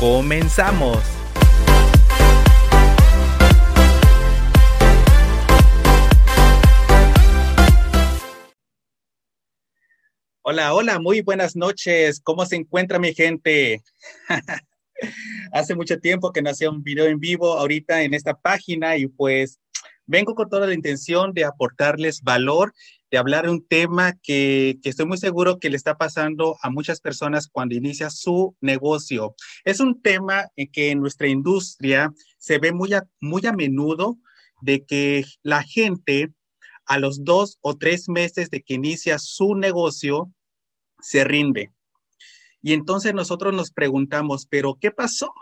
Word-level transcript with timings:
¡Comenzamos! 0.00 0.98
Hola, 10.40 10.72
hola, 10.72 10.98
muy 11.00 11.20
buenas 11.20 11.54
noches. 11.54 12.18
¿Cómo 12.24 12.46
se 12.46 12.56
encuentra 12.56 12.98
mi 12.98 13.12
gente? 13.12 13.82
Hace 15.52 15.74
mucho 15.74 16.00
tiempo 16.00 16.32
que 16.32 16.40
no 16.40 16.48
hacía 16.48 16.70
un 16.70 16.82
video 16.82 17.04
en 17.04 17.20
vivo 17.20 17.58
ahorita 17.58 18.02
en 18.02 18.14
esta 18.14 18.32
página 18.32 18.96
y 18.96 19.06
pues 19.06 19.60
vengo 20.06 20.34
con 20.34 20.48
toda 20.48 20.66
la 20.66 20.72
intención 20.72 21.34
de 21.34 21.44
aportarles 21.44 22.22
valor 22.22 22.72
de 23.10 23.18
hablar 23.18 23.46
de 23.46 23.50
un 23.50 23.66
tema 23.66 24.14
que, 24.22 24.78
estoy 24.84 25.06
muy 25.06 25.18
seguro 25.18 25.58
que 25.58 25.70
le 25.70 25.76
está 25.76 25.96
pasando 25.96 26.56
a 26.62 26.70
muchas 26.70 27.00
personas 27.00 27.48
cuando 27.48 27.74
inicia 27.74 28.10
su 28.10 28.56
negocio. 28.60 29.34
Es 29.64 29.80
un 29.80 30.00
tema 30.00 30.46
que 30.72 30.90
en 30.90 31.00
nuestra 31.00 31.28
industria 31.28 32.12
se 32.38 32.58
ve 32.58 32.72
muy 32.72 32.94
a, 32.94 33.06
muy 33.20 33.44
a 33.46 33.52
menudo 33.52 34.18
de 34.62 34.84
que 34.84 35.24
la 35.42 35.62
gente 35.62 36.32
a 36.86 36.98
los 36.98 37.24
dos 37.24 37.58
o 37.60 37.76
tres 37.76 38.08
meses 38.08 38.50
de 38.50 38.62
que 38.62 38.74
inicia 38.74 39.18
su 39.18 39.54
negocio 39.54 40.32
se 41.00 41.24
rinde. 41.24 41.70
Y 42.62 42.74
entonces 42.74 43.14
nosotros 43.14 43.54
nos 43.54 43.70
preguntamos, 43.70 44.46
pero 44.46 44.76
¿qué 44.80 44.90
pasó? 44.90 45.32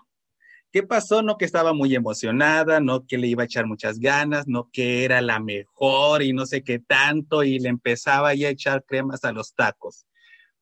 ¿Qué 0.71 0.83
pasó? 0.83 1.23
No 1.23 1.39
que 1.39 1.47
estaba 1.47 1.73
muy 1.73 1.95
emocionada, 1.95 2.79
no 2.79 3.07
que 3.07 3.17
le 3.17 3.27
iba 3.27 3.43
a 3.43 3.47
echar 3.47 3.67
muchas 3.67 3.99
ganas, 3.99 4.47
no 4.47 4.69
que 4.71 5.05
era 5.05 5.23
la 5.23 5.41
mejor 5.41 6.23
y 6.23 6.35
no 6.35 6.45
sé 6.45 6.63
qué 6.63 6.79
tanto 6.79 7.43
y 7.43 7.59
le 7.59 7.71
empezaba 7.71 8.35
ya 8.35 8.49
a 8.49 8.51
echar 8.51 8.85
cremas 8.85 9.25
a 9.25 9.33
los 9.33 9.55
tacos. 9.55 10.07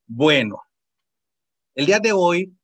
Bueno, 0.06 0.62
el 1.74 1.86
día 1.86 1.98
de 1.98 2.12
hoy 2.12 2.56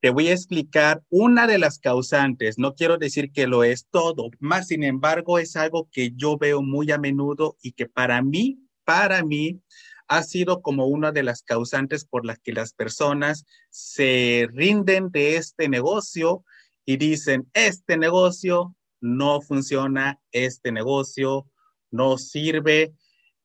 te 0.00 0.10
voy 0.10 0.28
a 0.28 0.32
explicar 0.32 1.02
una 1.08 1.48
de 1.48 1.58
las 1.58 1.80
causantes. 1.80 2.56
No 2.56 2.74
quiero 2.74 2.98
decir 2.98 3.32
que 3.32 3.48
lo 3.48 3.64
es 3.64 3.88
todo, 3.90 4.30
más 4.38 4.68
sin 4.68 4.84
embargo 4.84 5.40
es 5.40 5.56
algo 5.56 5.88
que 5.90 6.12
yo 6.14 6.38
veo 6.38 6.62
muy 6.62 6.92
a 6.92 6.98
menudo 6.98 7.56
y 7.60 7.72
que 7.72 7.86
para 7.86 8.22
mí, 8.22 8.60
para 8.84 9.24
mí, 9.24 9.60
ha 10.08 10.22
sido 10.22 10.62
como 10.62 10.86
una 10.86 11.10
de 11.10 11.24
las 11.24 11.42
causantes 11.42 12.04
por 12.04 12.24
las 12.24 12.38
que 12.38 12.52
las 12.52 12.72
personas 12.72 13.44
se 13.70 14.48
rinden 14.52 15.10
de 15.10 15.36
este 15.36 15.68
negocio 15.68 16.44
y 16.86 16.96
dicen, 16.96 17.50
este 17.52 17.98
negocio 17.98 18.74
no 19.00 19.42
funciona, 19.42 20.20
este 20.30 20.70
negocio 20.70 21.50
no 21.90 22.16
sirve, 22.16 22.94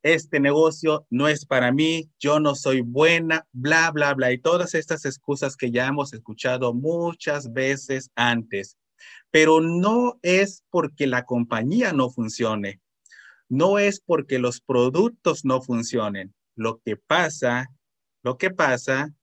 este 0.04 0.40
negocio 0.40 1.06
no 1.10 1.28
es 1.28 1.46
para 1.46 1.72
mí, 1.72 2.10
yo 2.20 2.40
no 2.40 2.56
soy 2.56 2.82
buena, 2.82 3.48
bla, 3.52 3.92
bla, 3.92 4.14
bla, 4.14 4.32
y 4.32 4.38
todas 4.38 4.76
estas 4.76 5.06
excusas 5.06 5.58
que 5.58 5.72
ya 5.72 5.88
hemos 5.88 6.14
escuchado 6.14 6.74
muchas 6.74 7.52
veces 7.52 8.12
antes. 8.16 8.78
Pero 9.32 9.60
no 9.60 10.20
es 10.22 10.64
porque 10.70 11.08
la 11.08 11.24
compañía 11.26 11.94
no 11.94 12.12
funcione, 12.12 12.80
no 13.50 13.80
es 13.80 14.00
porque 14.00 14.38
los 14.38 14.62
productos 14.62 15.46
no 15.46 15.62
funcionen. 15.62 16.34
Lo 16.56 16.80
que 16.86 16.96
pasa, 16.96 17.68
lo 18.24 18.38
que 18.38 18.52
pasa 18.52 19.14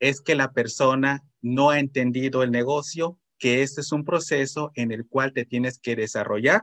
es 0.00 0.22
que 0.22 0.34
la 0.34 0.52
persona 0.52 1.22
no 1.42 1.70
ha 1.70 1.80
entendido 1.80 2.42
el 2.42 2.50
negocio 2.50 3.18
que 3.38 3.62
este 3.62 3.80
es 3.80 3.92
un 3.92 4.04
proceso 4.04 4.70
en 4.74 4.92
el 4.92 5.06
cual 5.06 5.32
te 5.32 5.44
tienes 5.44 5.78
que 5.78 5.96
desarrollar 5.96 6.62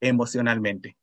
emocionalmente. 0.00 0.96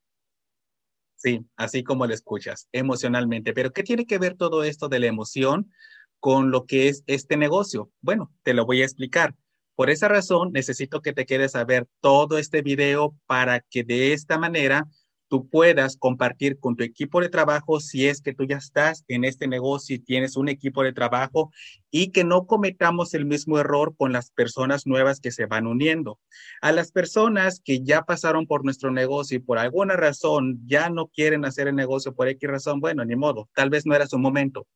Sí, 1.15 1.45
así 1.55 1.83
como 1.83 2.05
lo 2.05 2.13
escuchas, 2.13 2.67
emocionalmente. 2.71 3.53
Pero 3.53 3.71
¿qué 3.71 3.83
tiene 3.83 4.05
que 4.05 4.17
ver 4.17 4.35
todo 4.35 4.63
esto 4.63 4.89
de 4.89 4.99
la 4.99 5.07
emoción 5.07 5.71
con 6.19 6.51
lo 6.51 6.65
que 6.65 6.89
es 6.89 7.03
este 7.07 7.37
negocio? 7.37 7.91
Bueno, 8.01 8.33
te 8.43 8.53
lo 8.53 8.65
voy 8.65 8.81
a 8.81 8.85
explicar. 8.85 9.35
Por 9.75 9.89
esa 9.89 10.07
razón, 10.07 10.51
necesito 10.51 11.01
que 11.01 11.13
te 11.13 11.25
quedes 11.25 11.55
a 11.55 11.63
ver 11.63 11.87
todo 12.01 12.37
este 12.37 12.61
video 12.61 13.15
para 13.25 13.61
que 13.61 13.83
de 13.83 14.13
esta 14.13 14.37
manera 14.37 14.87
tú 15.27 15.47
puedas 15.47 15.97
compartir 15.97 16.59
con 16.59 16.75
tu 16.75 16.83
equipo 16.83 17.21
de 17.21 17.29
trabajo 17.29 17.79
si 17.79 18.07
es 18.07 18.21
que 18.21 18.33
tú 18.33 18.45
ya 18.45 18.57
estás 18.57 19.03
en 19.07 19.23
este 19.23 19.47
negocio 19.47 19.95
y 19.95 19.99
tienes 19.99 20.37
un 20.37 20.49
equipo 20.49 20.83
de 20.83 20.93
trabajo 20.93 21.51
y 21.91 22.11
que 22.11 22.23
no 22.23 22.45
cometamos 22.45 23.13
el 23.13 23.25
mismo 23.25 23.59
error 23.59 23.95
con 23.95 24.13
las 24.13 24.31
personas 24.31 24.85
nuevas 24.85 25.19
que 25.19 25.31
se 25.31 25.45
van 25.45 25.67
uniendo. 25.67 26.19
A 26.61 26.71
las 26.71 26.91
personas 26.91 27.61
que 27.63 27.81
ya 27.83 28.03
pasaron 28.03 28.47
por 28.47 28.63
nuestro 28.63 28.91
negocio 28.91 29.37
y 29.37 29.41
por 29.41 29.57
alguna 29.57 29.95
razón 29.95 30.59
ya 30.65 30.89
no 30.89 31.07
quieren 31.07 31.45
hacer 31.45 31.67
el 31.67 31.75
negocio 31.75 32.13
por 32.13 32.27
X 32.27 32.49
razón, 32.49 32.79
bueno, 32.79 33.03
ni 33.05 33.15
modo, 33.15 33.49
tal 33.55 33.69
vez 33.69 33.85
no 33.85 33.95
era 33.95 34.07
su 34.07 34.19
momento, 34.19 34.67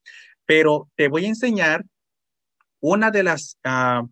pero 0.46 0.90
te 0.96 1.07
voy 1.07 1.25
a 1.25 1.30
enseñar 1.30 1.86
una 2.80 3.12
de 3.12 3.24
las, 3.24 3.57
uh, 3.66 4.07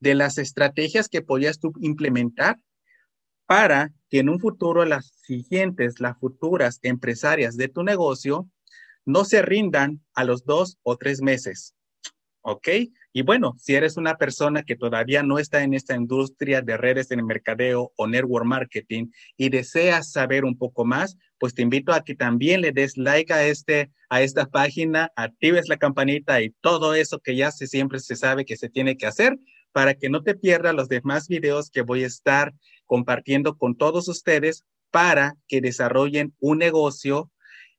de 0.00 0.14
las 0.14 0.38
estrategias 0.38 1.08
que 1.08 1.22
podías 1.22 1.58
tú 1.58 1.72
implementar 1.80 2.58
para 3.48 3.94
que 4.10 4.18
en 4.18 4.28
un 4.28 4.38
futuro 4.38 4.84
las 4.84 5.06
siguientes, 5.24 6.00
las 6.00 6.18
futuras 6.18 6.80
empresarias 6.82 7.56
de 7.56 7.68
tu 7.68 7.82
negocio 7.82 8.46
no 9.06 9.24
se 9.24 9.40
rindan 9.40 10.04
a 10.14 10.24
los 10.24 10.44
dos 10.44 10.76
o 10.82 10.98
tres 10.98 11.22
meses. 11.22 11.74
¿Ok? 12.42 12.68
Y 13.14 13.22
bueno, 13.22 13.54
si 13.58 13.74
eres 13.74 13.96
una 13.96 14.18
persona 14.18 14.64
que 14.64 14.76
todavía 14.76 15.22
no 15.22 15.38
está 15.38 15.62
en 15.62 15.72
esta 15.72 15.96
industria 15.96 16.60
de 16.60 16.76
redes 16.76 17.10
en 17.10 17.20
el 17.20 17.24
mercadeo 17.24 17.90
o 17.96 18.06
network 18.06 18.44
marketing 18.44 19.06
y 19.38 19.48
deseas 19.48 20.12
saber 20.12 20.44
un 20.44 20.58
poco 20.58 20.84
más, 20.84 21.16
pues 21.38 21.54
te 21.54 21.62
invito 21.62 21.94
a 21.94 22.04
que 22.04 22.14
también 22.14 22.60
le 22.60 22.72
des 22.72 22.98
like 22.98 23.32
a, 23.32 23.46
este, 23.46 23.90
a 24.10 24.20
esta 24.20 24.44
página, 24.44 25.10
actives 25.16 25.68
la 25.68 25.78
campanita 25.78 26.42
y 26.42 26.50
todo 26.60 26.94
eso 26.94 27.18
que 27.18 27.34
ya 27.34 27.50
se, 27.50 27.66
siempre 27.66 27.98
se 27.98 28.14
sabe 28.14 28.44
que 28.44 28.58
se 28.58 28.68
tiene 28.68 28.98
que 28.98 29.06
hacer 29.06 29.38
para 29.72 29.94
que 29.94 30.08
no 30.10 30.22
te 30.22 30.34
pierdas 30.34 30.74
los 30.74 30.88
demás 30.88 31.28
videos 31.28 31.70
que 31.70 31.82
voy 31.82 32.04
a 32.04 32.08
estar 32.08 32.52
compartiendo 32.88 33.56
con 33.56 33.76
todos 33.76 34.08
ustedes 34.08 34.64
para 34.90 35.36
que 35.46 35.60
desarrollen 35.60 36.34
un 36.40 36.58
negocio 36.58 37.30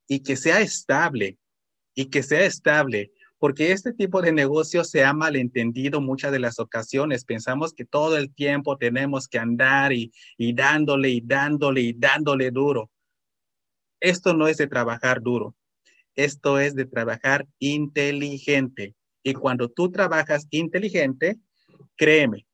y 0.08 0.22
que 0.22 0.38
sea 0.38 0.62
estable, 0.62 1.38
y 1.94 2.06
que 2.06 2.24
sea 2.24 2.46
estable, 2.46 3.12
porque 3.40 3.72
este 3.72 3.94
tipo 3.94 4.22
de 4.22 4.32
negocio 4.32 4.84
se 4.84 5.04
ha 5.04 5.14
malentendido 5.14 6.00
muchas 6.00 6.32
de 6.32 6.40
las 6.40 6.60
ocasiones. 6.60 7.26
Pensamos 7.26 7.74
que 7.74 7.86
todo 7.86 8.18
el 8.18 8.34
tiempo 8.34 8.78
tenemos 8.78 9.28
que 9.28 9.40
andar 9.40 9.92
y, 9.92 10.12
y 10.38 10.54
dándole 10.54 11.10
y 11.10 11.22
dándole 11.22 11.82
y 11.82 11.94
dándole 11.94 12.52
duro. 12.52 12.90
Esto 14.00 14.34
no 14.34 14.48
es 14.48 14.58
de 14.58 14.68
trabajar 14.68 15.22
duro, 15.22 15.56
esto 16.16 16.60
es 16.60 16.76
de 16.76 16.86
trabajar 16.86 17.48
inteligente. 17.60 18.96
Y 19.24 19.34
cuando 19.34 19.70
tú 19.70 19.92
trabajas 19.92 20.48
inteligente, 20.52 21.38
créeme, 21.98 22.46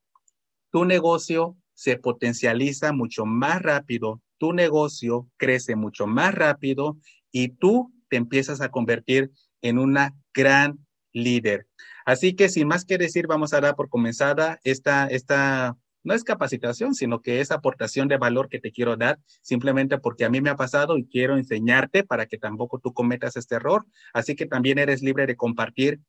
tu 0.71 0.85
negocio 0.85 1.55
se 1.75 1.97
potencializa 1.97 2.91
mucho 2.93 3.25
más 3.25 3.61
rápido, 3.61 4.21
tu 4.37 4.53
negocio 4.53 5.29
crece 5.37 5.75
mucho 5.75 6.07
más 6.07 6.33
rápido 6.33 6.97
y 7.31 7.49
tú 7.49 7.93
te 8.09 8.17
empiezas 8.17 8.61
a 8.61 8.69
convertir 8.69 9.31
en 9.61 9.77
una 9.77 10.15
gran 10.33 10.79
líder. 11.11 11.67
Así 12.05 12.35
que 12.35 12.49
sin 12.49 12.67
más 12.67 12.85
que 12.85 12.97
decir, 12.97 13.27
vamos 13.27 13.53
a 13.53 13.61
dar 13.61 13.75
por 13.75 13.89
comenzada 13.89 14.59
esta, 14.63 15.07
esta, 15.07 15.77
no 16.03 16.13
es 16.13 16.23
capacitación, 16.23 16.93
sino 16.93 17.21
que 17.21 17.41
es 17.41 17.51
aportación 17.51 18.07
de 18.07 18.17
valor 18.17 18.47
que 18.47 18.59
te 18.59 18.71
quiero 18.71 18.95
dar, 18.95 19.19
simplemente 19.41 19.97
porque 19.97 20.25
a 20.25 20.29
mí 20.29 20.39
me 20.39 20.49
ha 20.49 20.55
pasado 20.55 20.97
y 20.97 21.07
quiero 21.07 21.37
enseñarte 21.37 22.03
para 22.03 22.25
que 22.25 22.37
tampoco 22.37 22.79
tú 22.79 22.93
cometas 22.93 23.37
este 23.37 23.55
error. 23.55 23.85
Así 24.13 24.35
que 24.35 24.45
también 24.45 24.77
eres 24.77 25.01
libre 25.01 25.25
de 25.25 25.35
compartir 25.35 25.99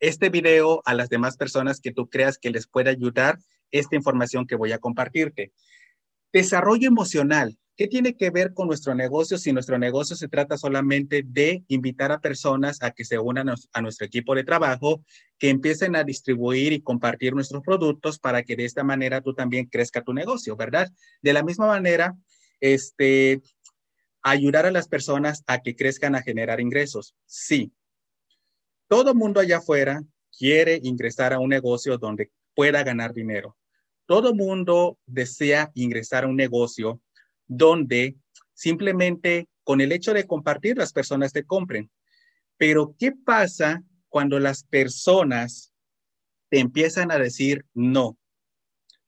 este 0.00 0.30
video 0.30 0.82
a 0.84 0.94
las 0.94 1.08
demás 1.08 1.36
personas 1.36 1.80
que 1.80 1.92
tú 1.92 2.08
creas 2.08 2.36
que 2.36 2.50
les 2.50 2.66
pueda 2.66 2.90
ayudar 2.90 3.38
esta 3.72 3.96
información 3.96 4.46
que 4.46 4.54
voy 4.54 4.72
a 4.72 4.78
compartirte. 4.78 5.52
Desarrollo 6.32 6.86
emocional. 6.86 7.58
¿Qué 7.74 7.88
tiene 7.88 8.16
que 8.16 8.30
ver 8.30 8.52
con 8.52 8.68
nuestro 8.68 8.94
negocio 8.94 9.38
si 9.38 9.52
nuestro 9.52 9.78
negocio 9.78 10.14
se 10.14 10.28
trata 10.28 10.58
solamente 10.58 11.24
de 11.26 11.64
invitar 11.68 12.12
a 12.12 12.20
personas 12.20 12.82
a 12.82 12.90
que 12.90 13.04
se 13.04 13.18
unan 13.18 13.48
a 13.48 13.80
nuestro 13.80 14.06
equipo 14.06 14.34
de 14.34 14.44
trabajo, 14.44 15.02
que 15.38 15.48
empiecen 15.48 15.96
a 15.96 16.04
distribuir 16.04 16.74
y 16.74 16.82
compartir 16.82 17.34
nuestros 17.34 17.62
productos 17.62 18.18
para 18.18 18.42
que 18.42 18.56
de 18.56 18.66
esta 18.66 18.84
manera 18.84 19.22
tú 19.22 19.34
también 19.34 19.66
crezca 19.66 20.02
tu 20.04 20.12
negocio, 20.12 20.54
¿verdad? 20.54 20.92
De 21.22 21.32
la 21.32 21.42
misma 21.42 21.66
manera, 21.66 22.14
este, 22.60 23.40
ayudar 24.22 24.66
a 24.66 24.70
las 24.70 24.86
personas 24.86 25.42
a 25.46 25.62
que 25.62 25.74
crezcan 25.74 26.14
a 26.14 26.22
generar 26.22 26.60
ingresos. 26.60 27.14
Sí. 27.26 27.72
Todo 28.86 29.14
mundo 29.14 29.40
allá 29.40 29.58
afuera 29.58 30.02
quiere 30.36 30.78
ingresar 30.82 31.32
a 31.32 31.40
un 31.40 31.48
negocio 31.48 31.98
donde 31.98 32.30
pueda 32.54 32.82
ganar 32.82 33.12
dinero. 33.14 33.56
Todo 34.12 34.34
mundo 34.34 34.98
desea 35.06 35.70
ingresar 35.72 36.24
a 36.24 36.28
un 36.28 36.36
negocio 36.36 37.00
donde 37.46 38.18
simplemente 38.52 39.48
con 39.64 39.80
el 39.80 39.90
hecho 39.90 40.12
de 40.12 40.26
compartir 40.26 40.76
las 40.76 40.92
personas 40.92 41.32
te 41.32 41.44
compren. 41.44 41.90
Pero 42.58 42.94
¿qué 42.98 43.12
pasa 43.12 43.82
cuando 44.10 44.38
las 44.38 44.64
personas 44.64 45.72
te 46.50 46.58
empiezan 46.58 47.10
a 47.10 47.16
decir 47.16 47.64
no? 47.72 48.18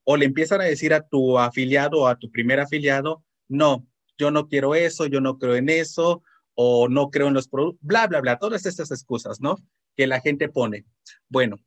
O 0.04 0.16
le 0.16 0.24
empiezan 0.24 0.62
a 0.62 0.64
decir 0.64 0.94
a 0.94 1.06
tu 1.06 1.38
afiliado 1.38 2.00
o 2.00 2.06
a 2.06 2.16
tu 2.16 2.30
primer 2.30 2.58
afiliado, 2.58 3.22
no, 3.46 3.86
yo 4.16 4.30
no 4.30 4.48
quiero 4.48 4.74
eso, 4.74 5.04
yo 5.04 5.20
no 5.20 5.38
creo 5.38 5.56
en 5.56 5.68
eso, 5.68 6.22
o 6.54 6.88
no 6.88 7.10
creo 7.10 7.28
en 7.28 7.34
los 7.34 7.48
productos, 7.48 7.86
bla, 7.86 8.06
bla, 8.06 8.22
bla, 8.22 8.38
todas 8.38 8.64
estas 8.64 8.90
excusas, 8.90 9.38
¿no? 9.38 9.58
Que 9.98 10.06
la 10.06 10.22
gente 10.22 10.48
pone. 10.48 10.86
Bueno, 11.28 11.58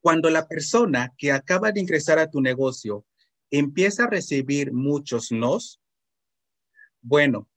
cuando 0.00 0.30
la 0.30 0.48
persona 0.48 1.12
que 1.16 1.32
acaba 1.32 1.72
de 1.72 1.80
ingresar 1.80 2.18
a 2.18 2.30
tu 2.30 2.40
negocio 2.40 3.04
empieza 3.50 4.04
a 4.04 4.10
recibir 4.10 4.72
muchos 4.72 5.32
nos, 5.32 5.80
bueno, 7.02 7.48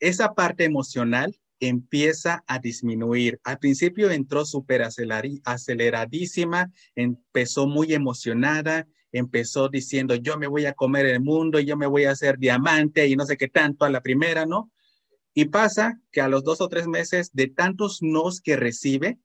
esa 0.00 0.34
parte 0.34 0.64
emocional 0.64 1.38
empieza 1.60 2.44
a 2.46 2.58
disminuir. 2.58 3.40
Al 3.42 3.58
principio 3.58 4.10
entró 4.10 4.44
súper 4.44 4.82
aceleradísima, 4.82 6.72
empezó 6.94 7.66
muy 7.66 7.94
emocionada, 7.94 8.86
empezó 9.10 9.68
diciendo, 9.68 10.14
yo 10.14 10.38
me 10.38 10.46
voy 10.46 10.66
a 10.66 10.74
comer 10.74 11.06
el 11.06 11.20
mundo 11.20 11.58
yo 11.60 11.76
me 11.76 11.86
voy 11.86 12.04
a 12.04 12.12
hacer 12.12 12.38
diamante 12.38 13.06
y 13.06 13.16
no 13.16 13.24
sé 13.24 13.36
qué 13.36 13.48
tanto 13.48 13.84
a 13.84 13.90
la 13.90 14.02
primera, 14.02 14.46
¿no? 14.46 14.70
Y 15.34 15.46
pasa 15.46 16.00
que 16.10 16.20
a 16.20 16.28
los 16.28 16.44
dos 16.44 16.60
o 16.60 16.68
tres 16.68 16.86
meses 16.86 17.30
de 17.32 17.48
tantos 17.48 18.02
nos 18.02 18.40
que 18.40 18.56
recibe, 18.56 19.18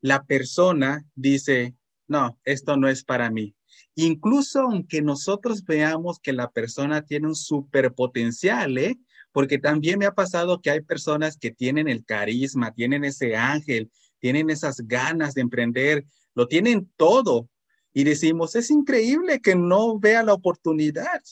la 0.00 0.24
persona 0.24 1.04
dice, 1.14 1.74
no, 2.10 2.36
esto 2.44 2.76
no 2.76 2.88
es 2.88 3.04
para 3.04 3.30
mí. 3.30 3.54
Incluso 3.94 4.62
aunque 4.62 5.00
nosotros 5.00 5.64
veamos 5.64 6.18
que 6.18 6.32
la 6.32 6.50
persona 6.50 7.02
tiene 7.02 7.28
un 7.28 7.36
superpotencial, 7.36 8.76
¿eh? 8.78 8.98
porque 9.30 9.58
también 9.58 10.00
me 10.00 10.06
ha 10.06 10.12
pasado 10.12 10.60
que 10.60 10.70
hay 10.70 10.80
personas 10.80 11.36
que 11.36 11.52
tienen 11.52 11.86
el 11.86 12.04
carisma, 12.04 12.72
tienen 12.72 13.04
ese 13.04 13.36
ángel, 13.36 13.92
tienen 14.18 14.50
esas 14.50 14.78
ganas 14.88 15.34
de 15.34 15.42
emprender, 15.42 16.04
lo 16.34 16.48
tienen 16.48 16.90
todo. 16.96 17.48
Y 17.92 18.02
decimos, 18.02 18.56
es 18.56 18.72
increíble 18.72 19.40
que 19.40 19.54
no 19.54 19.96
vea 20.00 20.24
la 20.24 20.34
oportunidad. 20.34 21.22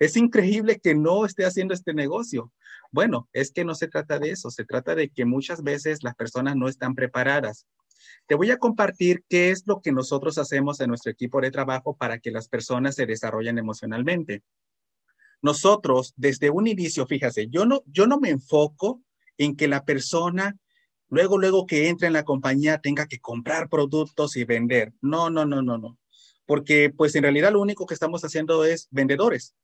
Es 0.00 0.16
increíble 0.16 0.80
que 0.80 0.96
no 0.96 1.26
esté 1.26 1.44
haciendo 1.44 1.74
este 1.74 1.94
negocio. 1.94 2.52
Bueno, 2.90 3.28
es 3.32 3.52
que 3.52 3.64
no 3.64 3.76
se 3.76 3.86
trata 3.86 4.18
de 4.18 4.32
eso, 4.32 4.50
se 4.50 4.64
trata 4.64 4.96
de 4.96 5.10
que 5.10 5.24
muchas 5.24 5.62
veces 5.62 6.02
las 6.02 6.16
personas 6.16 6.56
no 6.56 6.66
están 6.66 6.96
preparadas. 6.96 7.66
Te 8.26 8.34
voy 8.34 8.50
a 8.50 8.58
compartir 8.58 9.24
qué 9.28 9.50
es 9.50 9.64
lo 9.66 9.80
que 9.80 9.92
nosotros 9.92 10.38
hacemos 10.38 10.80
en 10.80 10.88
nuestro 10.88 11.10
equipo 11.10 11.40
de 11.40 11.50
trabajo 11.50 11.96
para 11.96 12.18
que 12.18 12.30
las 12.30 12.48
personas 12.48 12.94
se 12.94 13.06
desarrollen 13.06 13.58
emocionalmente. 13.58 14.42
Nosotros, 15.40 16.14
desde 16.16 16.50
un 16.50 16.66
inicio, 16.66 17.06
fíjate, 17.06 17.48
yo 17.48 17.64
no, 17.64 17.82
yo 17.86 18.06
no 18.06 18.18
me 18.18 18.30
enfoco 18.30 19.02
en 19.36 19.56
que 19.56 19.68
la 19.68 19.84
persona 19.84 20.58
luego, 21.08 21.38
luego 21.38 21.66
que 21.66 21.88
entre 21.88 22.08
en 22.08 22.12
la 22.12 22.24
compañía 22.24 22.78
tenga 22.78 23.06
que 23.06 23.20
comprar 23.20 23.68
productos 23.68 24.36
y 24.36 24.44
vender. 24.44 24.92
No, 25.00 25.30
no, 25.30 25.44
no, 25.44 25.62
no, 25.62 25.78
no. 25.78 25.98
Porque 26.46 26.90
pues 26.90 27.14
en 27.14 27.22
realidad 27.22 27.52
lo 27.52 27.60
único 27.60 27.86
que 27.86 27.94
estamos 27.94 28.24
haciendo 28.24 28.64
es 28.64 28.88
vendedores. 28.90 29.54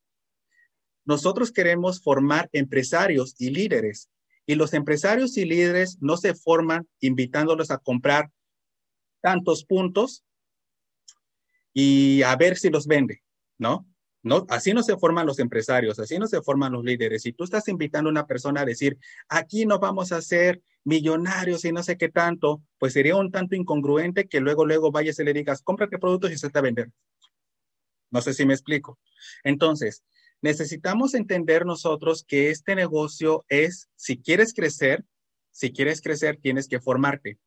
Nosotros 1.03 1.51
queremos 1.51 2.01
formar 2.01 2.49
empresarios 2.51 3.35
y 3.37 3.51
líderes. 3.51 4.09
Y 4.45 4.55
los 4.55 4.73
empresarios 4.73 5.37
y 5.37 5.45
líderes 5.45 5.97
no 6.01 6.17
se 6.17 6.35
forman 6.35 6.87
invitándolos 6.99 7.71
a 7.71 7.77
comprar 7.77 8.31
tantos 9.21 9.65
puntos 9.65 10.23
y 11.73 12.21
a 12.23 12.35
ver 12.35 12.57
si 12.57 12.69
los 12.69 12.87
vende, 12.87 13.23
¿no? 13.57 13.87
No, 14.21 14.45
así 14.49 14.73
no 14.73 14.81
se 14.81 14.97
forman 14.97 15.27
los 15.27 15.37
empresarios, 15.37 15.99
así 15.99 16.17
no 16.17 16.25
se 16.25 16.41
forman 16.41 16.73
los 16.73 16.83
líderes. 16.83 17.21
Si 17.21 17.31
tú 17.31 17.43
estás 17.43 17.67
invitando 17.67 18.09
a 18.09 18.11
una 18.11 18.25
persona 18.25 18.61
a 18.61 18.65
decir, 18.65 18.97
aquí 19.29 19.67
no 19.67 19.77
vamos 19.77 20.11
a 20.11 20.21
ser 20.21 20.63
millonarios 20.83 21.63
y 21.63 21.71
no 21.71 21.83
sé 21.83 21.95
qué 21.95 22.09
tanto, 22.09 22.63
pues 22.79 22.93
sería 22.93 23.15
un 23.17 23.31
tanto 23.31 23.55
incongruente 23.55 24.27
que 24.27 24.39
luego, 24.39 24.65
luego 24.65 24.91
vayas 24.91 25.19
y 25.19 25.23
le 25.25 25.33
digas, 25.33 25.61
cómprate 25.61 25.99
productos 25.99 26.31
y 26.31 26.37
se 26.39 26.49
te 26.49 26.59
vender. 26.59 26.91
No 28.09 28.19
sé 28.21 28.33
si 28.33 28.47
me 28.47 28.53
explico. 28.53 28.97
Entonces, 29.43 30.03
necesitamos 30.45 31.15
entender 31.15 31.65
nosotros 31.65 32.23
que 32.23 32.51
este 32.51 32.75
negocio 32.75 33.43
es, 33.49 33.89
si 33.95 34.21
quieres 34.21 34.53
crecer, 34.53 35.03
si 35.49 35.71
quieres 35.71 36.01
crecer, 36.01 36.37
tienes 36.39 36.67
que 36.67 36.79
formarte. 36.79 37.39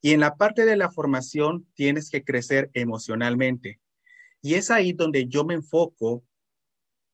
Y 0.00 0.12
en 0.12 0.20
la 0.20 0.36
parte 0.36 0.64
de 0.64 0.74
la 0.74 0.90
formación, 0.90 1.66
tienes 1.74 2.08
que 2.08 2.24
crecer 2.24 2.70
emocionalmente. 2.72 3.78
Y 4.40 4.54
es 4.54 4.70
ahí 4.70 4.94
donde 4.94 5.26
yo 5.26 5.44
me 5.44 5.52
enfoco, 5.52 6.24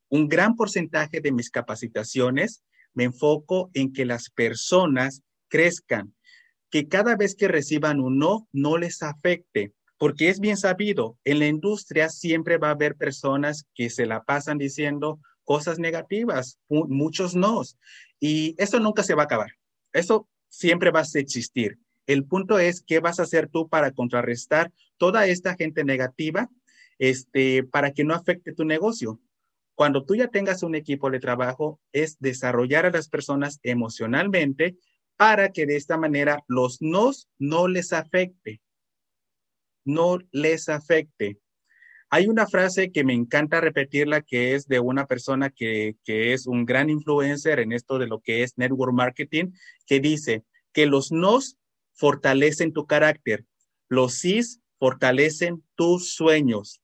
un 0.08 0.28
gran 0.28 0.54
porcentaje 0.54 1.20
de 1.20 1.32
mis 1.32 1.50
capacitaciones, 1.50 2.62
me 2.94 3.02
enfoco 3.02 3.68
en 3.74 3.92
que 3.92 4.04
las 4.04 4.30
personas 4.30 5.22
crezcan, 5.48 6.14
que 6.70 6.86
cada 6.86 7.16
vez 7.16 7.34
que 7.34 7.48
reciban 7.48 7.98
un 7.98 8.16
no, 8.20 8.48
no 8.52 8.78
les 8.78 9.02
afecte, 9.02 9.72
porque 9.98 10.28
es 10.28 10.40
bien 10.40 10.56
sabido, 10.56 11.18
en 11.24 11.38
la 11.38 11.46
industria 11.46 12.08
siempre 12.08 12.58
va 12.58 12.68
a 12.68 12.72
haber 12.72 12.96
personas 12.96 13.66
que 13.74 13.90
se 13.90 14.06
la 14.06 14.24
pasan 14.24 14.58
diciendo 14.58 15.20
cosas 15.44 15.78
negativas, 15.78 16.58
muchos 16.68 17.34
no, 17.34 17.62
y 18.20 18.54
eso 18.58 18.80
nunca 18.80 19.02
se 19.02 19.14
va 19.14 19.22
a 19.22 19.26
acabar. 19.26 19.52
Eso 19.92 20.28
siempre 20.48 20.90
va 20.90 21.00
a 21.00 21.18
existir. 21.18 21.78
El 22.06 22.24
punto 22.24 22.58
es 22.58 22.82
qué 22.82 23.00
vas 23.00 23.18
a 23.18 23.24
hacer 23.24 23.48
tú 23.48 23.68
para 23.68 23.92
contrarrestar 23.92 24.72
toda 24.96 25.26
esta 25.26 25.54
gente 25.54 25.84
negativa 25.84 26.50
este, 26.98 27.64
para 27.64 27.92
que 27.92 28.04
no 28.04 28.14
afecte 28.14 28.52
tu 28.52 28.64
negocio. 28.64 29.20
Cuando 29.74 30.04
tú 30.04 30.14
ya 30.14 30.28
tengas 30.28 30.62
un 30.62 30.74
equipo 30.74 31.10
de 31.10 31.20
trabajo, 31.20 31.80
es 31.92 32.18
desarrollar 32.18 32.86
a 32.86 32.90
las 32.90 33.08
personas 33.08 33.60
emocionalmente 33.62 34.76
para 35.16 35.50
que 35.50 35.66
de 35.66 35.76
esta 35.76 35.96
manera 35.96 36.42
los 36.46 36.80
nos 36.80 37.28
no 37.38 37.68
les 37.68 37.92
afecte. 37.92 38.60
No 39.86 40.18
les 40.32 40.68
afecte. 40.68 41.38
Hay 42.10 42.26
una 42.26 42.46
frase 42.46 42.92
que 42.92 43.02
me 43.02 43.14
encanta 43.14 43.60
repetirla 43.60 44.20
que 44.20 44.54
es 44.54 44.68
de 44.68 44.78
una 44.80 45.06
persona 45.06 45.48
que, 45.48 45.96
que 46.04 46.34
es 46.34 46.46
un 46.46 46.66
gran 46.66 46.90
influencer 46.90 47.58
en 47.58 47.72
esto 47.72 47.98
de 47.98 48.06
lo 48.06 48.20
que 48.20 48.42
es 48.42 48.58
network 48.58 48.92
marketing, 48.92 49.52
que 49.86 50.00
dice 50.00 50.44
que 50.72 50.84
los 50.84 51.10
nos 51.10 51.56
fortalecen 51.94 52.72
tu 52.72 52.86
carácter, 52.86 53.46
los 53.88 54.14
sís 54.14 54.60
fortalecen 54.78 55.64
tus 55.74 56.12
sueños. 56.12 56.82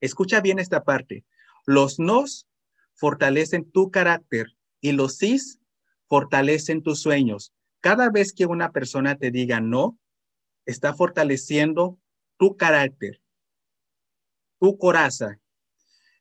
Escucha 0.00 0.40
bien 0.40 0.58
esta 0.58 0.84
parte. 0.84 1.24
Los 1.66 1.98
nos 1.98 2.46
fortalecen 2.94 3.70
tu 3.70 3.90
carácter 3.90 4.56
y 4.80 4.92
los 4.92 5.16
sís 5.16 5.60
fortalecen 6.08 6.82
tus 6.82 7.00
sueños. 7.00 7.52
Cada 7.80 8.10
vez 8.10 8.32
que 8.32 8.46
una 8.46 8.72
persona 8.72 9.16
te 9.16 9.30
diga 9.30 9.60
no, 9.60 9.98
está 10.70 10.94
fortaleciendo 10.94 11.98
tu 12.36 12.56
carácter, 12.56 13.20
tu 14.58 14.78
coraza. 14.78 15.38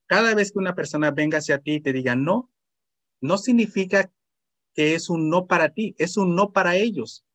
Cada 0.05 0.33
vez 0.33 0.51
que 0.51 0.59
una 0.59 0.75
persona 0.75 1.11
venga 1.11 1.37
hacia 1.37 1.59
ti 1.59 1.75
y 1.75 1.81
te 1.81 1.93
diga 1.93 2.15
no, 2.15 2.51
no 3.21 3.37
significa 3.37 4.11
que 4.73 4.95
es 4.95 5.09
un 5.09 5.29
no 5.29 5.47
para 5.47 5.69
ti, 5.69 5.95
es 5.97 6.17
un 6.17 6.35
no 6.35 6.51
para 6.51 6.75
ellos. 6.75 7.25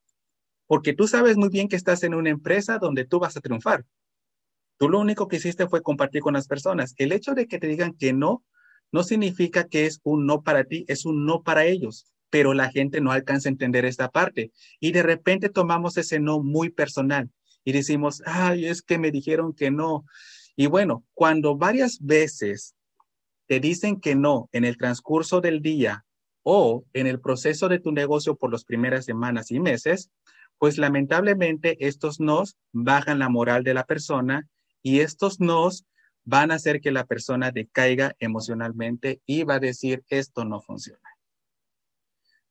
Porque 0.67 0.95
tú 0.95 1.07
sabes 1.07 1.37
muy 1.37 1.51
bien 1.51 1.69
que 1.69 1.77
estás 1.77 2.03
en 2.03 2.15
una 2.15 2.31
empresa 2.31 2.79
donde 2.79 3.05
tú 3.05 3.21
vas 3.21 3.37
a 3.37 3.41
triunfar. 3.41 3.85
Tú 4.79 4.89
lo 4.89 4.99
único 4.99 5.29
que 5.29 5.37
hiciste 5.37 5.69
fue 5.69 5.83
compartir 5.83 6.23
con 6.23 6.35
las 6.35 6.49
personas. 6.49 6.95
El 6.97 7.13
hecho 7.13 7.35
de 7.35 7.47
que 7.47 7.59
te 7.59 7.69
digan 7.69 7.95
que 7.95 8.13
no, 8.13 8.45
no 8.91 9.03
significa 9.03 9.69
que 9.69 9.87
es 9.87 10.01
un 10.03 10.27
no 10.27 10.43
para 10.43 10.65
ti, 10.65 10.85
es 10.89 11.05
un 11.05 11.27
no 11.27 11.43
para 11.43 11.65
ellos. 11.67 12.07
Pero 12.35 12.53
la 12.53 12.69
gente 12.69 13.01
no 13.01 13.13
alcanza 13.13 13.49
a 13.49 13.53
entender 13.53 13.85
esta 13.85 14.11
parte. 14.11 14.51
Y 14.81 14.91
de 14.91 15.05
repente 15.05 15.51
tomamos 15.51 15.97
ese 15.99 16.19
no 16.19 16.43
muy 16.43 16.69
personal 16.69 17.31
y 17.63 17.71
decimos, 17.71 18.25
ay, 18.27 18.67
es 18.67 18.83
que 18.83 18.99
me 18.99 19.13
dijeron 19.13 19.55
que 19.55 19.71
no. 19.71 20.05
Y 20.57 20.67
bueno, 20.67 21.05
cuando 21.15 21.57
varias 21.57 22.01
veces 22.01 22.75
te 23.47 23.61
dicen 23.61 24.01
que 24.01 24.17
no 24.17 24.49
en 24.51 24.65
el 24.65 24.77
transcurso 24.77 25.41
del 25.41 25.63
día 25.63 26.07
o 26.43 26.85
en 26.93 27.07
el 27.07 27.21
proceso 27.21 27.69
de 27.69 27.79
tu 27.79 27.93
negocio 27.93 28.35
por 28.35 28.51
las 28.51 28.65
primeras 28.65 29.05
semanas 29.05 29.53
y 29.53 29.61
meses, 29.61 30.11
pues 30.59 30.77
lamentablemente 30.77 31.87
estos 31.87 32.19
nos 32.19 32.57
bajan 32.73 33.21
la 33.21 33.29
moral 33.29 33.63
de 33.63 33.75
la 33.75 33.85
persona 33.85 34.49
y 34.83 34.99
estos 34.99 35.39
nos 35.39 35.87
van 36.25 36.51
a 36.51 36.57
hacer 36.57 36.81
que 36.81 36.91
la 36.91 37.07
persona 37.07 37.53
decaiga 37.53 38.17
emocionalmente 38.19 39.23
y 39.25 39.45
va 39.45 39.55
a 39.55 39.61
decir, 39.61 40.03
esto 40.09 40.45
no 40.45 40.61
funciona. 40.61 41.04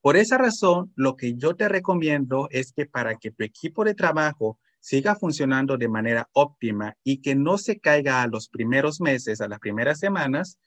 Por 0.04 0.18
esa 0.18 0.38
razón, 0.38 0.92
lo 0.98 1.16
que 1.16 1.36
yo 1.36 1.56
te 1.56 1.70
recomiendo 1.70 2.50
es 2.52 2.74
que 2.74 2.86
para 2.86 3.16
que 3.16 3.32
tu 3.32 3.42
equipo 3.46 3.86
de 3.86 3.96
trabajo 3.96 4.60
siga 4.82 5.16
funcionando 5.16 5.78
de 5.78 5.88
manera 5.88 6.30
óptima 6.34 6.98
y 7.06 7.22
que 7.22 7.36
no 7.36 7.58
se 7.58 7.80
caiga 7.80 8.22
a 8.22 8.28
los 8.28 8.50
primeros 8.50 9.00
meses, 9.00 9.40
a 9.40 9.48
las 9.48 9.60
primeras 9.60 10.00
semanas, 10.00 10.60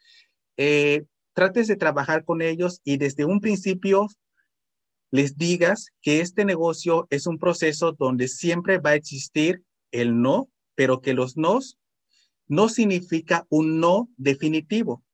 eh, 0.56 1.04
trates 1.34 1.66
de 1.66 1.76
trabajar 1.76 2.24
con 2.24 2.40
ellos 2.40 2.80
y 2.82 2.96
desde 2.96 3.26
un 3.26 3.40
principio 3.40 4.06
les 5.10 5.36
digas 5.36 5.90
que 6.00 6.20
este 6.20 6.46
negocio 6.46 7.06
es 7.10 7.26
un 7.26 7.38
proceso 7.38 7.92
donde 7.92 8.28
siempre 8.28 8.78
va 8.78 8.92
a 8.92 8.94
existir 8.94 9.62
el 9.90 10.18
no, 10.22 10.48
pero 10.74 11.02
que 11.02 11.12
los 11.12 11.36
nos 11.36 11.76
no 12.48 12.70
significa 12.70 13.46
un 13.50 13.80
no 13.80 14.08
definitivo. 14.16 15.04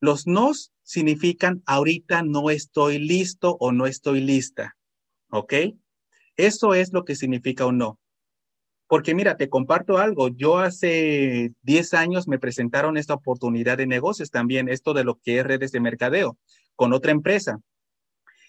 Los 0.00 0.26
nos 0.26 0.72
significan 0.82 1.62
ahorita 1.66 2.22
no 2.22 2.50
estoy 2.50 2.98
listo 2.98 3.56
o 3.60 3.72
no 3.72 3.86
estoy 3.86 4.20
lista. 4.20 4.76
¿Ok? 5.30 5.54
Eso 6.36 6.74
es 6.74 6.92
lo 6.92 7.04
que 7.04 7.16
significa 7.16 7.66
un 7.66 7.78
no. 7.78 7.98
Porque 8.88 9.14
mira, 9.14 9.36
te 9.36 9.48
comparto 9.48 9.98
algo. 9.98 10.28
Yo 10.28 10.58
hace 10.58 11.52
10 11.62 11.94
años 11.94 12.28
me 12.28 12.38
presentaron 12.38 12.96
esta 12.96 13.14
oportunidad 13.14 13.78
de 13.78 13.86
negocios 13.86 14.30
también, 14.30 14.68
esto 14.68 14.94
de 14.94 15.04
lo 15.04 15.16
que 15.16 15.40
es 15.40 15.46
redes 15.46 15.72
de 15.72 15.80
mercadeo, 15.80 16.38
con 16.76 16.92
otra 16.92 17.10
empresa. 17.10 17.58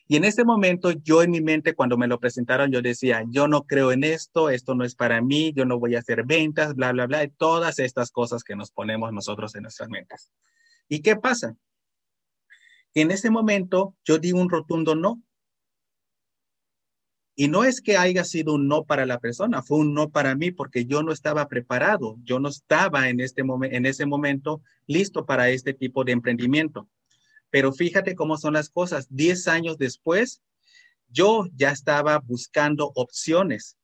Y 0.09 0.15
en 0.15 0.23
ese 0.23 0.45
momento 0.45 0.91
yo 0.91 1.21
en 1.21 1.31
mi 1.31 1.41
mente, 1.41 1.73
cuando 1.73 1.97
me 1.97 2.07
lo 2.07 2.19
presentaron, 2.19 2.71
yo 2.71 2.81
decía, 2.81 3.25
yo 3.29 3.47
no 3.47 3.63
creo 3.63 3.91
en 3.91 4.05
esto, 4.05 4.49
esto 4.49 4.73
no 4.73 4.85
es 4.85 4.95
para 4.95 5.21
mí, 5.21 5.51
yo 5.53 5.65
no 5.65 5.79
voy 5.79 5.95
a 5.95 5.99
hacer 5.99 6.23
ventas, 6.25 6.75
bla, 6.75 6.93
bla, 6.93 7.07
bla, 7.07 7.23
y 7.25 7.29
todas 7.29 7.79
estas 7.79 8.11
cosas 8.11 8.43
que 8.43 8.55
nos 8.55 8.71
ponemos 8.71 9.11
nosotros 9.11 9.53
en 9.55 9.63
nuestras 9.63 9.89
mentes. 9.89 10.31
¿Y 10.89 11.01
qué 11.01 11.15
pasa? 11.15 11.55
En 12.93 13.11
ese 13.11 13.29
momento 13.29 13.95
yo 14.03 14.17
di 14.17 14.31
un 14.31 14.49
rotundo 14.49 14.95
no. 14.95 15.21
Y 17.35 17.49
no 17.49 17.63
es 17.63 17.81
que 17.81 17.97
haya 17.97 18.23
sido 18.23 18.55
un 18.55 18.67
no 18.67 18.85
para 18.85 19.05
la 19.05 19.19
persona, 19.19 19.61
fue 19.61 19.77
un 19.77 19.93
no 19.93 20.09
para 20.09 20.33
mí 20.33 20.49
porque 20.49 20.87
yo 20.87 21.03
no 21.03 21.11
estaba 21.11 21.47
preparado, 21.47 22.17
yo 22.23 22.39
no 22.39 22.49
estaba 22.49 23.09
en, 23.09 23.19
este 23.19 23.43
ese 23.83 24.07
momento 24.07 24.63
listo 24.87 25.27
para 25.27 25.51
este 25.51 25.75
tipo 25.75 26.03
de 26.03 26.13
emprendimiento. 26.13 26.89
Pero 27.51 27.71
fíjate 27.71 28.15
cómo 28.15 28.37
son 28.37 28.53
las 28.53 28.69
cosas. 28.69 29.05
Diez 29.11 29.47
años 29.47 29.77
después, 29.77 30.41
yo 31.09 31.45
ya 31.55 31.69
estaba 31.69 32.17
buscando 32.19 32.91
opciones. 32.95 33.77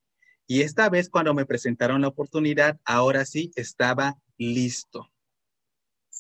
Y 0.48 0.62
esta 0.62 0.90
vez 0.90 1.10
cuando 1.10 1.36
me 1.36 1.46
presentaron 1.46 2.02
la 2.02 2.08
oportunidad, 2.08 2.80
ahora 2.84 3.24
sí 3.24 3.52
estaba 3.56 4.18
listo. 4.38 5.13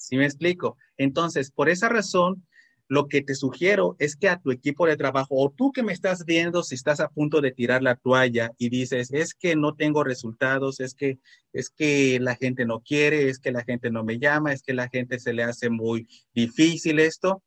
¿Sí 0.03 0.17
me 0.17 0.25
explico? 0.25 0.77
Entonces, 0.97 1.49
por 1.49 1.69
esa 1.69 1.87
razón, 1.87 2.45
lo 2.89 3.07
que 3.07 3.21
te 3.21 3.35
sugiero 3.35 3.95
es 3.99 4.17
que 4.17 4.27
a 4.27 4.37
tu 4.37 4.51
equipo 4.51 4.85
de 4.85 4.97
trabajo 4.97 5.29
o 5.31 5.49
tú 5.49 5.71
que 5.71 5.81
me 5.81 5.93
estás 5.93 6.25
viendo 6.25 6.61
si 6.61 6.75
estás 6.75 6.99
a 6.99 7.07
punto 7.07 7.39
de 7.39 7.53
tirar 7.53 7.81
la 7.81 7.95
toalla 7.95 8.51
y 8.57 8.67
dices, 8.67 9.13
es 9.13 9.33
que 9.33 9.55
no 9.55 9.75
tengo 9.75 10.03
resultados, 10.03 10.81
es 10.81 10.93
que 10.93 11.19
es 11.53 11.69
que 11.69 12.19
la 12.19 12.35
gente 12.35 12.65
no 12.65 12.81
quiere, 12.81 13.29
es 13.29 13.39
que 13.39 13.53
la 13.53 13.63
gente 13.63 13.91
no 13.91 14.03
me 14.03 14.19
llama, 14.19 14.51
es 14.51 14.61
que 14.61 14.73
la 14.73 14.89
gente 14.89 15.19
se 15.19 15.31
le 15.31 15.43
hace 15.43 15.69
muy 15.69 16.05
difícil 16.33 16.99
esto. 16.99 17.41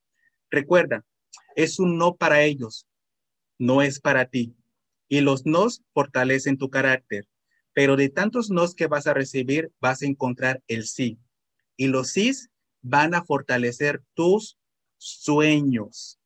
Recuerda, 0.50 1.04
es 1.56 1.78
un 1.78 1.98
no 1.98 2.16
para 2.16 2.42
ellos, 2.42 2.86
no 3.58 3.82
es 3.82 4.00
para 4.00 4.24
ti. 4.24 4.56
Y 5.08 5.20
los 5.20 5.44
nos 5.44 5.82
fortalecen 5.92 6.56
tu 6.56 6.70
carácter, 6.70 7.28
pero 7.74 7.96
de 7.96 8.08
tantos 8.08 8.48
nos 8.48 8.74
que 8.74 8.86
vas 8.86 9.06
a 9.06 9.12
recibir, 9.12 9.70
vas 9.78 10.00
a 10.00 10.06
encontrar 10.06 10.62
el 10.68 10.86
sí. 10.86 11.18
Y 11.76 11.88
los 11.88 12.10
sís 12.10 12.50
van 12.82 13.14
a 13.14 13.24
fortalecer 13.24 14.02
tus 14.14 14.58
sueños, 14.96 16.18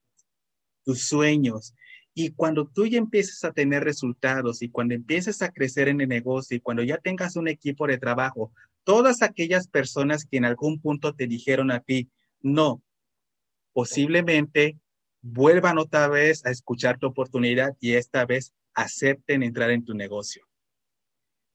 tus 0.84 1.02
sueños. 1.02 1.74
Y 2.14 2.30
cuando 2.32 2.66
tú 2.66 2.86
ya 2.86 2.98
empieces 2.98 3.44
a 3.44 3.52
tener 3.52 3.84
resultados 3.84 4.62
y 4.62 4.68
cuando 4.68 4.94
empieces 4.94 5.42
a 5.42 5.52
crecer 5.52 5.88
en 5.88 6.00
el 6.00 6.08
negocio 6.08 6.56
y 6.56 6.60
cuando 6.60 6.82
ya 6.82 6.98
tengas 6.98 7.36
un 7.36 7.48
equipo 7.48 7.86
de 7.86 7.98
trabajo, 7.98 8.52
todas 8.84 9.22
aquellas 9.22 9.68
personas 9.68 10.24
que 10.24 10.36
en 10.36 10.44
algún 10.44 10.80
punto 10.80 11.14
te 11.14 11.26
dijeron 11.26 11.70
a 11.70 11.80
ti, 11.80 12.10
no, 12.40 12.82
posiblemente 13.72 14.78
vuelvan 15.22 15.78
otra 15.78 16.08
vez 16.08 16.44
a 16.44 16.50
escuchar 16.50 16.98
tu 16.98 17.06
oportunidad 17.06 17.76
y 17.80 17.94
esta 17.94 18.24
vez 18.26 18.52
acepten 18.74 19.42
entrar 19.42 19.70
en 19.70 19.84
tu 19.84 19.94
negocio. 19.94 20.46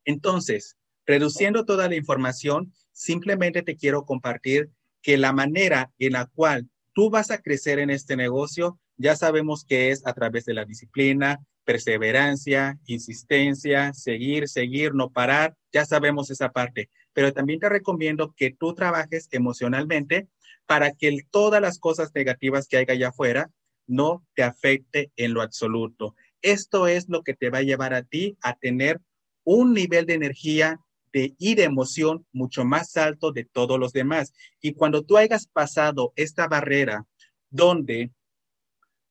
Entonces, 0.05 0.77
reduciendo 1.05 1.65
toda 1.65 1.87
la 1.87 1.95
información, 1.95 2.73
simplemente 2.91 3.61
te 3.61 3.75
quiero 3.75 4.05
compartir 4.05 4.69
que 5.01 5.17
la 5.17 5.33
manera 5.33 5.91
en 5.99 6.13
la 6.13 6.25
cual 6.25 6.69
tú 6.93 7.09
vas 7.09 7.29
a 7.31 7.41
crecer 7.41 7.79
en 7.79 7.89
este 7.89 8.15
negocio, 8.15 8.79
ya 8.97 9.15
sabemos 9.15 9.65
que 9.65 9.91
es 9.91 10.05
a 10.07 10.13
través 10.13 10.45
de 10.45 10.53
la 10.53 10.65
disciplina, 10.65 11.39
perseverancia, 11.65 12.79
insistencia, 12.85 13.93
seguir, 13.93 14.47
seguir, 14.47 14.93
no 14.93 15.11
parar, 15.11 15.55
ya 15.73 15.85
sabemos 15.85 16.31
esa 16.31 16.51
parte, 16.51 16.89
pero 17.11 17.33
también 17.33 17.59
te 17.59 17.69
recomiendo 17.69 18.33
que 18.35 18.51
tú 18.51 18.73
trabajes 18.73 19.27
emocionalmente 19.31 20.27
para 20.65 20.91
que 20.91 21.17
todas 21.29 21.61
las 21.61 21.79
cosas 21.79 22.11
negativas 22.15 22.67
que 22.67 22.77
hay 22.77 22.85
allá 22.87 23.09
afuera 23.09 23.51
no 23.87 24.25
te 24.33 24.43
afecte 24.43 25.11
en 25.15 25.33
lo 25.33 25.41
absoluto. 25.41 26.15
Esto 26.41 26.87
es 26.87 27.09
lo 27.09 27.23
que 27.23 27.33
te 27.33 27.49
va 27.49 27.59
a 27.59 27.63
llevar 27.63 27.93
a 27.93 28.03
ti 28.03 28.37
a 28.41 28.55
tener 28.55 29.01
un 29.43 29.73
nivel 29.73 30.05
de 30.05 30.15
energía 30.15 30.79
y 31.15 31.55
de 31.55 31.63
emoción 31.63 32.25
mucho 32.33 32.65
más 32.65 32.97
alto 32.97 33.31
de 33.31 33.45
todos 33.45 33.79
los 33.79 33.93
demás. 33.93 34.33
Y 34.61 34.73
cuando 34.73 35.03
tú 35.03 35.17
hayas 35.17 35.47
pasado 35.47 36.13
esta 36.15 36.47
barrera 36.47 37.05
donde, 37.49 38.11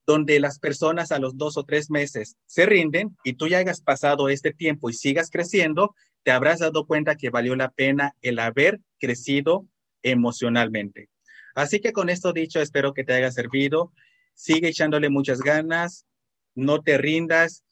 donde 0.06 0.38
las 0.38 0.58
personas 0.58 1.12
a 1.12 1.18
los 1.18 1.36
dos 1.38 1.56
o 1.56 1.64
tres 1.64 1.90
meses 1.90 2.36
se 2.46 2.66
rinden 2.66 3.16
y 3.24 3.34
tú 3.34 3.48
ya 3.48 3.58
hayas 3.58 3.80
pasado 3.80 4.28
este 4.28 4.52
tiempo 4.52 4.90
y 4.90 4.92
sigas 4.92 5.30
creciendo, 5.30 5.94
te 6.22 6.30
habrás 6.30 6.60
dado 6.60 6.86
cuenta 6.86 7.16
que 7.16 7.30
valió 7.30 7.56
la 7.56 7.70
pena 7.70 8.14
el 8.20 8.38
haber 8.38 8.80
crecido 8.98 9.66
emocionalmente. 10.02 11.08
Así 11.54 11.80
que 11.80 11.92
con 11.92 12.10
esto 12.10 12.32
dicho, 12.32 12.60
espero 12.60 12.92
que 12.92 13.04
te 13.04 13.14
haya 13.14 13.30
servido. 13.30 13.92
Sigue 14.34 14.68
echándole 14.68 15.08
muchas 15.08 15.40
ganas, 15.40 16.06
no 16.54 16.82
te 16.82 16.98
rindas 16.98 17.63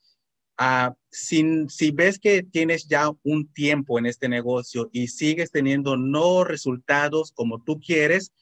Ah, 0.64 0.95
si 1.11 1.90
ves 1.90 2.21
que 2.21 2.45
tienes 2.45 2.87
ya 2.87 3.11
un 3.25 3.52
tiempo 3.52 3.99
en 3.99 4.07
este 4.07 4.28
negocio 4.28 4.88
y 4.92 5.09
sigues 5.09 5.50
teniendo 5.50 5.97
no 5.97 6.45
resultados 6.45 7.33
como 7.33 7.64
tú 7.64 7.81
quieres, 7.81 8.33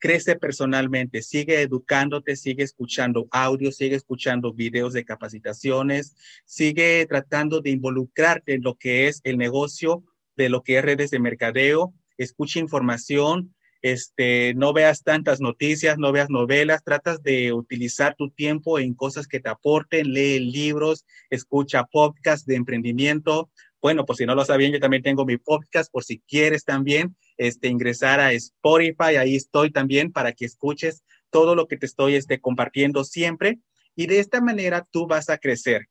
crece 0.00 0.34
personalmente, 0.34 1.22
sigue 1.22 1.62
educándote, 1.62 2.34
sigue 2.34 2.64
escuchando 2.64 3.28
audio, 3.30 3.70
sigue 3.70 3.94
escuchando 3.94 4.52
videos 4.52 4.92
de 4.92 5.04
capacitaciones, 5.04 6.16
sigue 6.44 7.06
tratando 7.06 7.60
de 7.60 7.70
involucrarte 7.70 8.54
en 8.54 8.62
lo 8.62 8.74
que 8.74 9.06
es 9.06 9.20
el 9.22 9.38
negocio, 9.38 10.02
de 10.36 10.48
lo 10.48 10.64
que 10.64 10.78
es 10.78 10.84
redes 10.84 11.12
de 11.12 11.20
mercadeo, 11.20 11.94
escucha 12.16 12.58
información, 12.58 13.54
este, 13.82 14.54
no 14.54 14.72
veas 14.72 15.02
tantas 15.02 15.40
noticias, 15.40 15.98
no 15.98 16.12
veas 16.12 16.30
novelas, 16.30 16.82
tratas 16.82 17.22
de 17.22 17.52
utilizar 17.52 18.14
tu 18.16 18.30
tiempo 18.30 18.78
en 18.78 18.94
cosas 18.94 19.26
que 19.26 19.40
te 19.40 19.48
aporten, 19.48 20.12
lee 20.12 20.40
libros, 20.40 21.04
escucha 21.30 21.84
podcasts 21.84 22.46
de 22.46 22.56
emprendimiento. 22.56 23.50
Bueno, 23.80 24.04
por 24.04 24.16
si 24.16 24.26
no 24.26 24.34
lo 24.34 24.44
sabían, 24.44 24.72
yo 24.72 24.80
también 24.80 25.02
tengo 25.02 25.24
mi 25.24 25.36
podcast, 25.36 25.90
por 25.92 26.02
si 26.02 26.20
quieres 26.20 26.64
también 26.64 27.16
este, 27.36 27.68
ingresar 27.68 28.18
a 28.18 28.32
Spotify, 28.32 29.16
ahí 29.18 29.36
estoy 29.36 29.70
también 29.70 30.12
para 30.12 30.32
que 30.32 30.44
escuches 30.44 31.04
todo 31.30 31.54
lo 31.54 31.68
que 31.68 31.76
te 31.76 31.86
estoy 31.86 32.16
este, 32.16 32.40
compartiendo 32.40 33.04
siempre. 33.04 33.60
Y 33.94 34.06
de 34.06 34.18
esta 34.18 34.40
manera 34.40 34.86
tú 34.90 35.06
vas 35.06 35.30
a 35.30 35.38
crecer, 35.38 35.88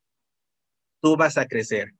tú 1.01 1.15
vas 1.15 1.37
a 1.37 1.45
crecer. 1.45 1.93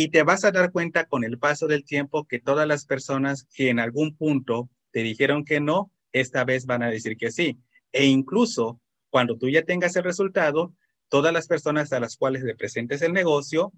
Y 0.00 0.10
te 0.10 0.22
vas 0.22 0.44
a 0.44 0.52
dar 0.52 0.70
cuenta 0.70 1.06
con 1.06 1.24
el 1.24 1.40
paso 1.40 1.66
del 1.66 1.84
tiempo 1.84 2.24
que 2.24 2.38
todas 2.38 2.68
las 2.68 2.84
personas 2.84 3.48
que 3.52 3.68
en 3.68 3.80
algún 3.80 4.14
punto 4.14 4.70
te 4.92 5.02
dijeron 5.02 5.44
que 5.44 5.58
no, 5.58 5.90
esta 6.12 6.44
vez 6.44 6.66
van 6.66 6.84
a 6.84 6.88
decir 6.88 7.16
que 7.16 7.32
sí. 7.32 7.58
E 7.90 8.06
incluso 8.06 8.80
cuando 9.10 9.36
tú 9.36 9.48
ya 9.48 9.64
tengas 9.64 9.96
el 9.96 10.04
resultado, 10.04 10.72
todas 11.08 11.32
las 11.32 11.48
personas 11.48 11.92
a 11.92 11.98
las 11.98 12.16
cuales 12.16 12.44
le 12.44 12.54
presentes 12.54 13.02
el 13.02 13.12
negocio, 13.12 13.72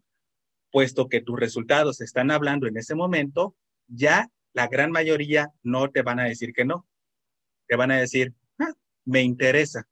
puesto 0.70 1.08
que 1.08 1.22
tus 1.22 1.40
resultados 1.40 2.02
están 2.02 2.30
hablando 2.30 2.66
en 2.66 2.76
ese 2.76 2.94
momento, 2.94 3.56
ya 3.86 4.28
la 4.52 4.68
gran 4.68 4.90
mayoría 4.90 5.48
no 5.62 5.90
te 5.90 6.02
van 6.02 6.20
a 6.20 6.24
decir 6.24 6.52
que 6.52 6.66
no. 6.66 6.86
Te 7.66 7.76
van 7.76 7.92
a 7.92 7.98
decir, 7.98 8.34
ah, 8.58 8.74
me 9.06 9.22
interesa. 9.22 9.88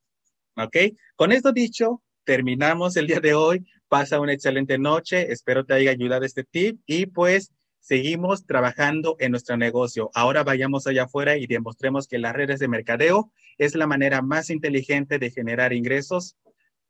¿Ok? 0.58 0.76
Con 1.16 1.32
esto 1.32 1.52
dicho, 1.52 2.02
terminamos 2.28 2.98
el 2.98 3.06
día 3.06 3.20
de 3.20 3.32
hoy. 3.32 3.66
Pasa 3.88 4.20
una 4.20 4.34
excelente 4.34 4.76
noche. 4.76 5.32
Espero 5.32 5.64
te 5.64 5.72
haya 5.72 5.92
ayudado 5.92 6.26
este 6.26 6.44
tip 6.44 6.78
y 6.84 7.06
pues 7.06 7.54
seguimos 7.80 8.44
trabajando 8.44 9.16
en 9.18 9.30
nuestro 9.30 9.56
negocio. 9.56 10.10
Ahora 10.12 10.44
vayamos 10.44 10.86
allá 10.86 11.04
afuera 11.04 11.38
y 11.38 11.46
demostremos 11.46 12.06
que 12.06 12.18
las 12.18 12.34
redes 12.34 12.60
de 12.60 12.68
mercadeo 12.68 13.32
es 13.56 13.74
la 13.74 13.86
manera 13.86 14.20
más 14.20 14.50
inteligente 14.50 15.18
de 15.18 15.30
generar 15.30 15.72
ingresos 15.72 16.36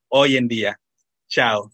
hoy 0.09 0.37
en 0.37 0.49
día. 0.49 0.81
Chao. 1.29 1.71